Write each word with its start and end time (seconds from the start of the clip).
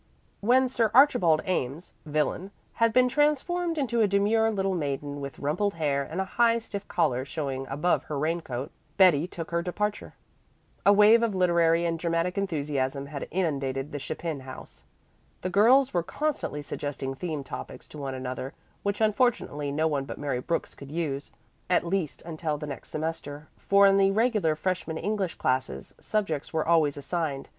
When 0.39 0.67
Sir 0.67 0.89
Archibald 0.95 1.41
Ames, 1.45 1.93
villain, 2.07 2.49
had 2.81 2.91
been 2.91 3.07
transformed 3.07 3.77
into 3.77 4.01
a 4.01 4.07
demure 4.07 4.49
little 4.49 4.73
maiden 4.73 5.21
with 5.21 5.37
rumpled 5.37 5.75
hair 5.75 6.01
and 6.01 6.19
a 6.19 6.25
high, 6.25 6.57
stiff 6.57 6.87
collar 6.87 7.23
showing 7.23 7.67
above 7.67 8.05
her 8.05 8.17
rain 8.17 8.41
coat, 8.41 8.71
Betty 8.97 9.27
took 9.27 9.51
her 9.51 9.61
departure. 9.61 10.15
A 10.87 10.91
wave 10.91 11.21
of 11.21 11.35
literary 11.35 11.85
and 11.85 11.99
dramatic 11.99 12.35
enthusiasm 12.35 13.05
had 13.05 13.27
inundated 13.29 13.91
the 13.91 13.99
Chapin 13.99 14.39
house. 14.39 14.85
The 15.43 15.51
girls 15.51 15.93
were 15.93 16.01
constantly 16.01 16.63
suggesting 16.63 17.13
theme 17.13 17.43
topics 17.43 17.87
to 17.89 17.99
one 17.99 18.15
another 18.15 18.55
which 18.81 19.01
unfortunately 19.01 19.71
no 19.71 19.85
one 19.87 20.05
but 20.05 20.17
Mary 20.17 20.39
Brooks 20.41 20.73
could 20.73 20.91
use, 20.91 21.31
at 21.69 21.85
least 21.85 22.23
until 22.23 22.57
the 22.57 22.65
next 22.65 22.89
semester; 22.89 23.49
for 23.55 23.85
in 23.85 23.97
the 23.97 24.09
regular 24.09 24.55
freshman 24.55 24.97
English 24.97 25.35
classes, 25.35 25.93
subjects 25.99 26.51
were 26.51 26.67
always 26.67 26.97
assigned. 26.97 27.49